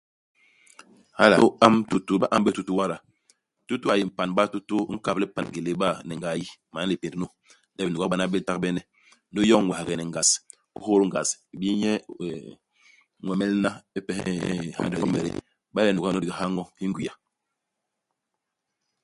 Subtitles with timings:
[1.17, 1.35] Hala.
[1.37, 2.95] Inyu iamb tutu, ba ñamb bé tutu wada.
[3.67, 4.77] Tutu a yé mpan u batutu.
[4.89, 6.45] U nkap lipan ngélé iba ni ngayi.
[6.73, 7.25] Man lipénd nu,
[7.75, 8.81] le binuga bi bana bé litagbene.
[9.29, 10.29] Ndi u yoñ ñwaghe ni ngas.
[10.77, 11.29] U hôt ngas.
[11.51, 12.49] U m'bii nye mm,
[13.25, 15.41] ñwemel hana ipes nn hyandi hyomede hi yé.
[15.69, 17.13] Iba le nuga i nlo ndigi i ha ño, i ngwia.